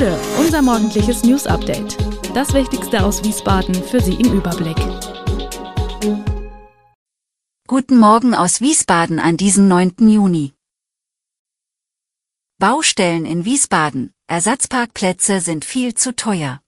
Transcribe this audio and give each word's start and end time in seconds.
Bude, 0.00 0.18
unser 0.38 0.62
morgendliches 0.62 1.24
News 1.24 1.46
Update. 1.46 1.98
Das 2.34 2.54
Wichtigste 2.54 3.04
aus 3.04 3.22
Wiesbaden 3.22 3.74
für 3.74 4.00
Sie 4.00 4.14
im 4.14 4.32
Überblick. 4.32 4.78
Guten 7.66 7.98
Morgen 7.98 8.34
aus 8.34 8.62
Wiesbaden 8.62 9.18
an 9.18 9.36
diesem 9.36 9.68
9. 9.68 10.08
Juni. 10.08 10.54
Baustellen 12.58 13.26
in 13.26 13.44
Wiesbaden, 13.44 14.14
Ersatzparkplätze 14.26 15.42
sind 15.42 15.66
viel 15.66 15.92
zu 15.92 16.16
teuer. 16.16 16.62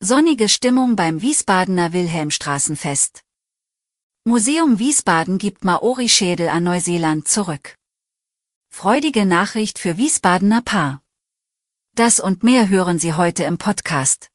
Sonnige 0.00 0.50
Stimmung 0.50 0.96
beim 0.96 1.22
Wiesbadener 1.22 1.94
Wilhelmstraßenfest. 1.94 3.22
Museum 4.24 4.78
Wiesbaden 4.78 5.38
gibt 5.38 5.64
Maori-Schädel 5.64 6.50
an 6.50 6.64
Neuseeland 6.64 7.26
zurück. 7.26 7.74
Freudige 8.70 9.24
Nachricht 9.24 9.78
für 9.78 9.96
Wiesbadener 9.96 10.60
Paar. 10.60 11.00
Das 11.98 12.20
und 12.20 12.44
mehr 12.44 12.68
hören 12.68 13.00
Sie 13.00 13.14
heute 13.14 13.42
im 13.42 13.58
Podcast. 13.58 14.28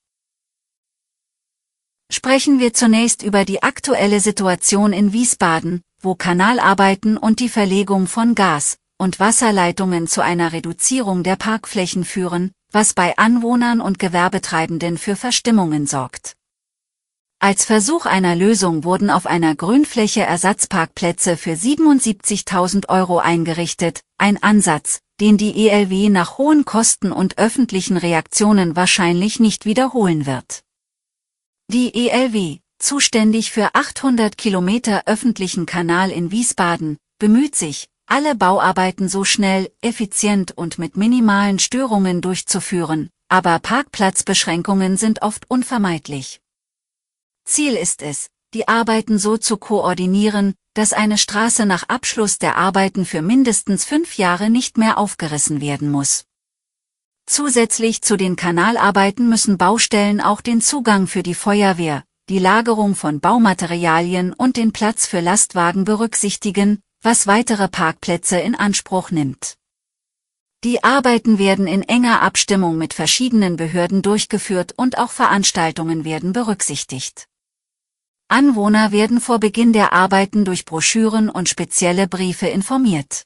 Sprechen 2.11 2.59
wir 2.59 2.73
zunächst 2.73 3.23
über 3.23 3.45
die 3.45 3.63
aktuelle 3.63 4.19
Situation 4.19 4.91
in 4.91 5.13
Wiesbaden, 5.13 5.81
wo 6.01 6.13
Kanalarbeiten 6.13 7.15
und 7.15 7.39
die 7.39 7.47
Verlegung 7.47 8.07
von 8.07 8.35
Gas- 8.35 8.75
und 8.97 9.21
Wasserleitungen 9.21 10.07
zu 10.07 10.19
einer 10.19 10.51
Reduzierung 10.51 11.23
der 11.23 11.37
Parkflächen 11.37 12.03
führen, 12.03 12.51
was 12.73 12.93
bei 12.93 13.17
Anwohnern 13.17 13.79
und 13.79 13.97
Gewerbetreibenden 13.97 14.97
für 14.97 15.15
Verstimmungen 15.15 15.87
sorgt. 15.87 16.33
Als 17.39 17.63
Versuch 17.63 18.05
einer 18.05 18.35
Lösung 18.35 18.83
wurden 18.83 19.09
auf 19.09 19.25
einer 19.25 19.55
Grünfläche 19.55 20.23
Ersatzparkplätze 20.23 21.37
für 21.37 21.53
77.000 21.53 22.89
Euro 22.89 23.19
eingerichtet, 23.19 24.01
ein 24.17 24.43
Ansatz, 24.43 24.99
den 25.23 25.37
die 25.37 25.69
ELW 25.69 26.09
nach 26.09 26.37
hohen 26.37 26.65
Kosten 26.65 27.13
und 27.13 27.37
öffentlichen 27.37 27.95
Reaktionen 27.95 28.75
wahrscheinlich 28.75 29.39
nicht 29.39 29.63
wiederholen 29.63 30.25
wird. 30.25 30.65
Die 31.71 31.95
ELW, 31.95 32.57
zuständig 32.77 33.49
für 33.53 33.73
800 33.73 34.37
Kilometer 34.37 35.03
öffentlichen 35.05 35.65
Kanal 35.65 36.11
in 36.11 36.31
Wiesbaden, 36.31 36.97
bemüht 37.19 37.55
sich, 37.55 37.87
alle 38.05 38.35
Bauarbeiten 38.35 39.07
so 39.07 39.23
schnell, 39.23 39.71
effizient 39.79 40.51
und 40.57 40.77
mit 40.77 40.97
minimalen 40.97 41.57
Störungen 41.57 42.19
durchzuführen, 42.19 43.09
aber 43.29 43.59
Parkplatzbeschränkungen 43.59 44.97
sind 44.97 45.21
oft 45.21 45.49
unvermeidlich. 45.49 46.41
Ziel 47.45 47.75
ist 47.75 48.01
es, 48.01 48.27
die 48.53 48.67
Arbeiten 48.67 49.17
so 49.17 49.37
zu 49.37 49.55
koordinieren, 49.55 50.53
dass 50.73 50.93
eine 50.93 51.17
Straße 51.17 51.65
nach 51.65 51.83
Abschluss 51.89 52.39
der 52.39 52.57
Arbeiten 52.57 53.05
für 53.05 53.21
mindestens 53.21 53.85
fünf 53.85 54.17
Jahre 54.17 54.49
nicht 54.49 54.77
mehr 54.77 54.97
aufgerissen 54.97 55.61
werden 55.61 55.91
muss. 55.91 56.25
Zusätzlich 57.25 58.01
zu 58.01 58.17
den 58.17 58.35
Kanalarbeiten 58.35 59.29
müssen 59.29 59.57
Baustellen 59.57 60.19
auch 60.19 60.41
den 60.41 60.61
Zugang 60.61 61.07
für 61.07 61.23
die 61.23 61.35
Feuerwehr, 61.35 62.03
die 62.29 62.39
Lagerung 62.39 62.95
von 62.95 63.19
Baumaterialien 63.19 64.33
und 64.33 64.57
den 64.57 64.73
Platz 64.73 65.05
für 65.05 65.19
Lastwagen 65.19 65.85
berücksichtigen, 65.85 66.81
was 67.01 67.27
weitere 67.27 67.67
Parkplätze 67.67 68.39
in 68.39 68.55
Anspruch 68.55 69.11
nimmt. 69.11 69.55
Die 70.63 70.83
Arbeiten 70.83 71.39
werden 71.39 71.67
in 71.67 71.81
enger 71.83 72.21
Abstimmung 72.21 72.77
mit 72.77 72.93
verschiedenen 72.93 73.57
Behörden 73.57 74.01
durchgeführt 74.01 74.73
und 74.77 74.97
auch 74.97 75.11
Veranstaltungen 75.11 76.05
werden 76.05 76.31
berücksichtigt. 76.31 77.27
Anwohner 78.33 78.91
werden 78.91 79.21
vor 79.21 79.39
Beginn 79.39 79.73
der 79.73 79.93
Arbeiten 79.93 80.43
durch 80.43 80.65
Broschüren 80.65 81.29
und 81.29 81.49
spezielle 81.49 82.07
Briefe 82.07 82.47
informiert. 82.47 83.25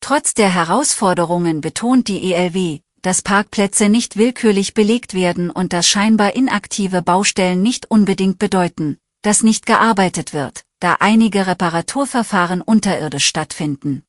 Trotz 0.00 0.32
der 0.32 0.48
Herausforderungen 0.48 1.60
betont 1.60 2.08
die 2.08 2.32
ELW, 2.32 2.80
dass 3.02 3.20
Parkplätze 3.20 3.90
nicht 3.90 4.16
willkürlich 4.16 4.72
belegt 4.72 5.12
werden 5.12 5.50
und 5.50 5.74
dass 5.74 5.86
scheinbar 5.86 6.34
inaktive 6.36 7.02
Baustellen 7.02 7.60
nicht 7.60 7.90
unbedingt 7.90 8.38
bedeuten, 8.38 8.96
dass 9.20 9.42
nicht 9.42 9.66
gearbeitet 9.66 10.32
wird, 10.32 10.62
da 10.80 10.96
einige 11.00 11.46
Reparaturverfahren 11.46 12.62
unterirdisch 12.62 13.26
stattfinden. 13.26 14.04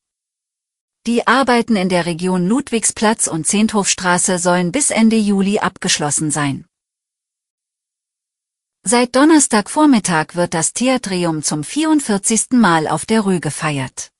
Die 1.06 1.26
Arbeiten 1.26 1.76
in 1.76 1.90
der 1.90 2.06
Region 2.06 2.48
Ludwigsplatz 2.48 3.26
und 3.26 3.46
Zehnthofstraße 3.46 4.38
sollen 4.38 4.72
bis 4.72 4.90
Ende 4.90 5.16
Juli 5.16 5.58
abgeschlossen 5.58 6.30
sein. 6.30 6.64
Seit 8.82 9.14
Donnerstagvormittag 9.14 10.36
wird 10.36 10.54
das 10.54 10.72
Theatrium 10.72 11.42
zum 11.42 11.64
44. 11.64 12.52
Mal 12.52 12.88
auf 12.88 13.04
der 13.04 13.20
Rue 13.20 13.38
gefeiert. 13.38 14.10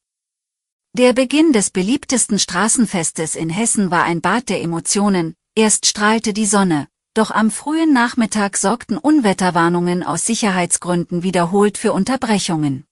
Der 0.93 1.15
Beginn 1.15 1.55
des 1.55 1.71
beliebtesten 1.71 2.39
Straßenfestes 2.39 3.37
in 3.37 3.49
Hessen 3.49 3.91
war 3.91 4.05
ein 4.05 4.21
Bad 4.21 4.51
der 4.51 4.61
Emotionen, 4.61 5.35
erst 5.55 5.87
strahlte 5.87 6.35
die 6.35 6.45
Sonne, 6.45 6.89
doch 7.15 7.31
am 7.31 7.51
frühen 7.51 7.95
Nachmittag 7.95 8.59
sorgten 8.59 8.99
Unwetterwarnungen 8.99 10.03
aus 10.03 10.27
Sicherheitsgründen 10.27 11.23
wiederholt 11.23 11.79
für 11.79 11.95
Unterbrechungen. 11.95 12.85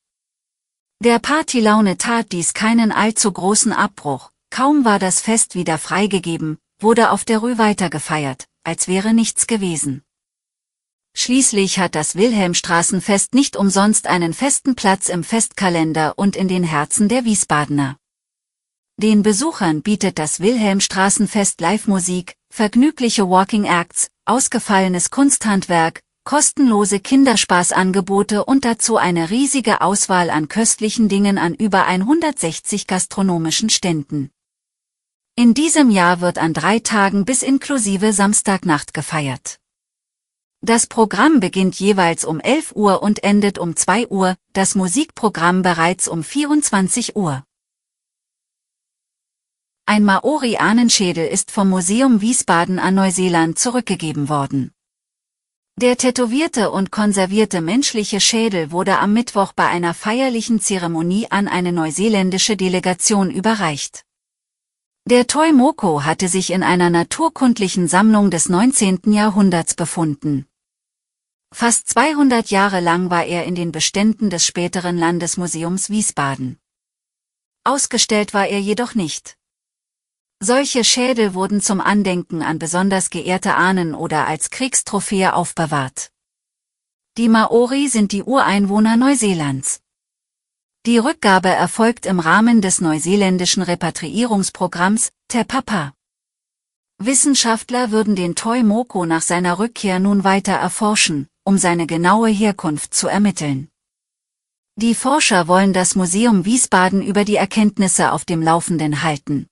Der 1.05 1.19
Partylaune 1.19 1.99
tat 1.99 2.33
dies 2.33 2.55
keinen 2.55 2.93
allzu 2.93 3.31
großen 3.31 3.75
Abbruch, 3.75 4.31
kaum 4.49 4.87
war 4.87 4.99
das 4.99 5.21
Fest 5.21 5.55
wieder 5.55 5.77
freigegeben, 5.77 6.57
wurde 6.81 7.11
auf 7.11 7.27
der 7.27 7.41
Rue 7.41 7.59
weitergefeiert, 7.59 8.47
als 8.65 8.89
wäre 8.89 9.13
nichts 9.13 9.47
gewesen. 9.47 10.03
Schließlich 11.29 11.79
hat 11.79 11.95
das 11.95 12.17
Wilhelmstraßenfest 12.17 13.35
nicht 13.35 13.55
umsonst 13.55 14.07
einen 14.07 14.33
festen 14.33 14.75
Platz 14.75 15.11
im 15.11 15.23
Festkalender 15.23 16.15
und 16.17 16.37
in 16.37 16.49
den 16.49 16.65
Herzen 16.65 17.07
der 17.11 17.27
Wiesbadener. 17.27 17.99
Den 18.97 19.23
Besuchern 19.23 19.83
bietet 19.83 20.19
das 20.19 20.41
Wilhelmstraßenfest 20.41 21.61
Live-Musik, 21.61 22.33
vergnügliche 22.49 23.29
Walking 23.29 23.65
Acts, 23.65 24.09
ausgefallenes 24.25 25.11
Kunsthandwerk, 25.11 26.01
kostenlose 26.25 26.99
Kinderspaßangebote 26.99 28.47
und 28.47 28.65
dazu 28.65 28.97
eine 28.97 29.29
riesige 29.29 29.83
Auswahl 29.83 30.31
an 30.31 30.49
köstlichen 30.49 31.11
Dingen 31.11 31.37
an 31.37 31.53
über 31.53 31.85
160 31.85 32.87
gastronomischen 32.87 33.69
Ständen. 33.69 34.31
In 35.37 35.53
diesem 35.53 35.91
Jahr 35.91 36.23
wird 36.23 36.39
an 36.39 36.55
drei 36.55 36.79
Tagen 36.79 37.27
bis 37.27 37.43
inklusive 37.43 38.15
Samstagnacht 38.15 38.95
gefeiert. 38.95 39.59
Das 40.61 40.89
Programm 40.89 41.39
beginnt 41.39 41.79
jeweils 41.79 42.25
um 42.25 42.41
11 42.41 42.73
Uhr 42.75 43.01
und 43.03 43.23
endet 43.23 43.59
um 43.59 43.77
2 43.77 44.09
Uhr, 44.09 44.37
das 44.53 44.75
Musikprogramm 44.75 45.63
bereits 45.63 46.09
um 46.09 46.25
24 46.25 47.15
Uhr. 47.15 47.45
Ein 49.87 50.05
Maori-Ahnenschädel 50.05 51.29
ist 51.29 51.53
vom 51.53 51.71
Museum 51.71 52.21
Wiesbaden 52.21 52.81
an 52.81 52.97
Neuseeland 52.97 53.59
zurückgegeben 53.59 54.29
worden. 54.29 54.73
Der 55.77 55.97
tätowierte 55.97 56.73
und 56.73 56.91
konservierte 56.91 57.61
menschliche 57.61 58.21
Schädel 58.21 58.73
wurde 58.73 58.99
am 58.99 59.13
Mittwoch 59.13 59.53
bei 59.53 59.69
einer 59.69 59.95
feierlichen 59.95 60.61
Zeremonie 60.61 61.31
an 61.31 61.47
eine 61.47 61.71
neuseeländische 61.71 62.57
Delegation 62.57 63.31
überreicht. 63.31 64.08
Der 65.11 65.27
Toi 65.27 65.53
Moko 65.53 66.05
hatte 66.05 66.29
sich 66.29 66.51
in 66.51 66.63
einer 66.63 66.91
naturkundlichen 66.91 67.89
Sammlung 67.89 68.31
des 68.31 68.51
19. 68.51 69.11
Jahrhunderts 69.11 69.73
befunden. 69.75 70.45
Fast 71.51 71.89
200 71.89 72.51
Jahre 72.51 72.81
lang 72.81 73.09
war 73.09 73.25
er 73.25 73.45
in 73.47 73.55
den 73.55 73.73
Beständen 73.73 74.29
des 74.29 74.45
späteren 74.45 74.99
Landesmuseums 74.99 75.89
Wiesbaden. 75.89 76.59
Ausgestellt 77.65 78.35
war 78.35 78.49
er 78.49 78.61
jedoch 78.61 78.95
nicht. 78.95 79.39
Solche 80.41 80.85
Schädel 80.85 81.33
wurden 81.33 81.63
zum 81.63 81.81
Andenken 81.81 82.43
an 82.43 82.59
besonders 82.59 83.09
geehrte 83.09 83.55
Ahnen 83.55 83.95
oder 83.95 84.27
als 84.27 84.51
Kriegstrophäe 84.51 85.33
aufbewahrt. 85.33 86.11
Die 87.17 87.31
Maori 87.31 87.89
sind 87.89 88.13
die 88.13 88.25
Ureinwohner 88.25 88.99
Neuseelands. 88.99 89.81
Die 90.89 90.97
Rückgabe 90.97 91.51
erfolgt 91.51 92.07
im 92.07 92.19
Rahmen 92.19 92.63
des 92.63 92.81
neuseeländischen 92.81 93.63
Repatriierungsprogramms 93.63 95.11
Te 95.29 95.45
Papa. 95.45 95.93
Wissenschaftler 96.97 97.91
würden 97.91 98.17
den 98.17 98.35
Toi 98.35 98.63
Moko 98.63 99.05
nach 99.05 99.21
seiner 99.21 99.59
Rückkehr 99.59 99.99
nun 99.99 100.25
weiter 100.25 100.55
erforschen, 100.55 101.29
um 101.45 101.59
seine 101.59 101.87
genaue 101.87 102.31
Herkunft 102.31 102.95
zu 102.95 103.07
ermitteln. 103.07 103.69
Die 104.77 104.95
Forscher 104.95 105.47
wollen 105.47 105.75
das 105.75 105.95
Museum 105.95 106.47
Wiesbaden 106.47 107.03
über 107.03 107.27
die 107.27 107.37
Erkenntnisse 107.37 108.11
auf 108.13 108.25
dem 108.25 108.41
Laufenden 108.41 109.03
halten. 109.03 109.47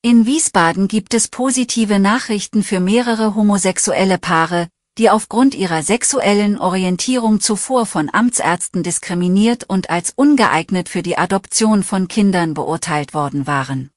In 0.00 0.24
Wiesbaden 0.24 0.88
gibt 0.88 1.12
es 1.12 1.28
positive 1.28 1.98
Nachrichten 1.98 2.62
für 2.62 2.80
mehrere 2.80 3.34
homosexuelle 3.34 4.16
Paare, 4.16 4.70
die 4.98 5.10
aufgrund 5.10 5.54
ihrer 5.54 5.82
sexuellen 5.82 6.58
Orientierung 6.58 7.40
zuvor 7.40 7.86
von 7.86 8.10
Amtsärzten 8.12 8.82
diskriminiert 8.82 9.64
und 9.64 9.90
als 9.90 10.12
ungeeignet 10.14 10.88
für 10.88 11.02
die 11.02 11.16
Adoption 11.16 11.84
von 11.84 12.08
Kindern 12.08 12.52
beurteilt 12.52 13.14
worden 13.14 13.46
waren. 13.46 13.90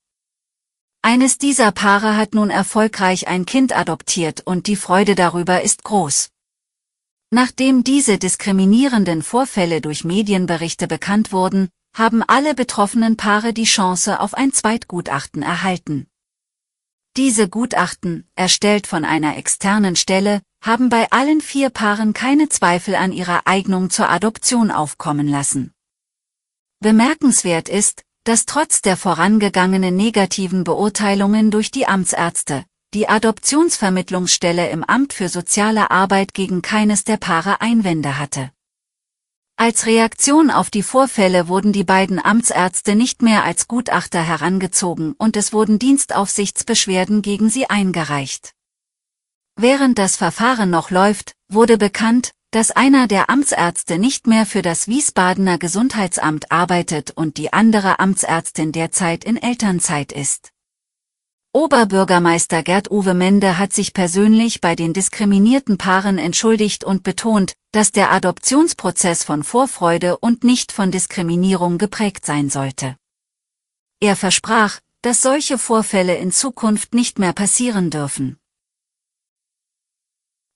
Eines 1.01 1.39
dieser 1.39 1.71
Paare 1.71 2.15
hat 2.15 2.35
nun 2.35 2.51
erfolgreich 2.51 3.27
ein 3.27 3.47
Kind 3.47 3.75
adoptiert 3.75 4.41
und 4.45 4.67
die 4.67 4.75
Freude 4.75 5.15
darüber 5.15 5.63
ist 5.63 5.83
groß. 5.83 6.29
Nachdem 7.31 7.83
diese 7.83 8.19
diskriminierenden 8.19 9.23
Vorfälle 9.23 9.81
durch 9.81 10.03
Medienberichte 10.03 10.87
bekannt 10.87 11.31
wurden, 11.31 11.69
haben 11.95 12.21
alle 12.21 12.53
betroffenen 12.53 13.17
Paare 13.17 13.53
die 13.53 13.63
Chance 13.63 14.19
auf 14.19 14.35
ein 14.35 14.53
Zweitgutachten 14.53 15.41
erhalten. 15.41 16.05
Diese 17.17 17.49
Gutachten, 17.49 18.29
erstellt 18.35 18.85
von 18.85 19.03
einer 19.03 19.37
externen 19.37 19.95
Stelle, 19.95 20.41
haben 20.61 20.89
bei 20.89 21.11
allen 21.11 21.41
vier 21.41 21.71
Paaren 21.71 22.13
keine 22.13 22.47
Zweifel 22.47 22.95
an 22.95 23.11
ihrer 23.11 23.41
Eignung 23.45 23.89
zur 23.89 24.09
Adoption 24.09 24.71
aufkommen 24.71 25.27
lassen. 25.27 25.73
Bemerkenswert 26.79 27.67
ist, 27.67 28.03
dass 28.23 28.45
trotz 28.45 28.81
der 28.81 28.97
vorangegangenen 28.97 29.95
negativen 29.95 30.63
Beurteilungen 30.63 31.49
durch 31.49 31.71
die 31.71 31.87
Amtsärzte, 31.87 32.65
die 32.93 33.09
Adoptionsvermittlungsstelle 33.09 34.69
im 34.69 34.83
Amt 34.83 35.13
für 35.13 35.29
soziale 35.29 35.89
Arbeit 35.89 36.33
gegen 36.33 36.61
keines 36.61 37.03
der 37.03 37.17
Paare 37.17 37.61
Einwände 37.61 38.19
hatte. 38.19 38.51
Als 39.55 39.85
Reaktion 39.85 40.49
auf 40.49 40.69
die 40.69 40.83
Vorfälle 40.83 41.47
wurden 41.47 41.71
die 41.71 41.83
beiden 41.83 42.23
Amtsärzte 42.23 42.95
nicht 42.95 43.21
mehr 43.21 43.43
als 43.43 43.67
Gutachter 43.67 44.21
herangezogen 44.21 45.13
und 45.17 45.37
es 45.37 45.53
wurden 45.53 45.79
Dienstaufsichtsbeschwerden 45.79 47.21
gegen 47.21 47.49
sie 47.49 47.69
eingereicht. 47.69 48.53
Während 49.55 49.97
das 49.97 50.15
Verfahren 50.15 50.69
noch 50.69 50.91
läuft, 50.91 51.33
wurde 51.49 51.77
bekannt, 51.77 52.31
dass 52.51 52.71
einer 52.71 53.07
der 53.07 53.29
Amtsärzte 53.29 53.97
nicht 53.97 54.27
mehr 54.27 54.45
für 54.45 54.61
das 54.61 54.87
Wiesbadener 54.87 55.57
Gesundheitsamt 55.57 56.51
arbeitet 56.51 57.11
und 57.11 57.37
die 57.37 57.53
andere 57.53 57.99
Amtsärztin 57.99 58.71
derzeit 58.71 59.23
in 59.23 59.37
Elternzeit 59.37 60.11
ist. 60.11 60.49
Oberbürgermeister 61.53 62.63
Gerd-Uwe 62.63 63.13
Mende 63.13 63.57
hat 63.57 63.73
sich 63.73 63.93
persönlich 63.93 64.61
bei 64.61 64.75
den 64.75 64.93
diskriminierten 64.93 65.77
Paaren 65.77 66.17
entschuldigt 66.17 66.85
und 66.85 67.03
betont, 67.03 67.55
dass 67.73 67.91
der 67.91 68.11
Adoptionsprozess 68.11 69.25
von 69.25 69.43
Vorfreude 69.43 70.17
und 70.17 70.45
nicht 70.45 70.71
von 70.71 70.91
Diskriminierung 70.91 71.77
geprägt 71.77 72.25
sein 72.25 72.49
sollte. 72.49 72.95
Er 73.99 74.15
versprach, 74.15 74.79
dass 75.01 75.21
solche 75.21 75.57
Vorfälle 75.57 76.15
in 76.15 76.31
Zukunft 76.31 76.93
nicht 76.93 77.19
mehr 77.19 77.33
passieren 77.33 77.89
dürfen. 77.89 78.37